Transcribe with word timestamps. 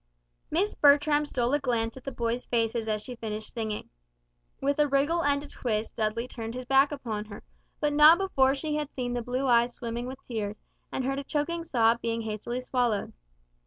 Miss 0.49 0.73
Bertram 0.73 1.27
stole 1.27 1.53
a 1.53 1.59
glance 1.59 1.95
at 1.95 2.03
the 2.05 2.11
boys' 2.11 2.47
faces 2.47 2.87
as 2.87 3.03
she 3.03 3.15
finished 3.17 3.53
singing. 3.53 3.91
With 4.59 4.79
a 4.79 4.87
wriggle 4.87 5.23
and 5.23 5.43
a 5.43 5.47
twist 5.47 5.95
Dudley 5.95 6.27
turned 6.27 6.55
his 6.55 6.65
back 6.65 6.91
upon 6.91 7.25
her; 7.25 7.43
but 7.79 7.93
not 7.93 8.17
before 8.17 8.55
she 8.55 8.77
had 8.77 8.91
seen 8.95 9.13
the 9.13 9.21
blue 9.21 9.45
eyes 9.45 9.75
swimming 9.75 10.07
with 10.07 10.17
tears, 10.27 10.59
and 10.91 11.05
heard 11.05 11.19
a 11.19 11.23
choking 11.23 11.63
sob 11.65 12.01
being 12.01 12.21
hastily 12.21 12.61
swallowed. 12.61 13.13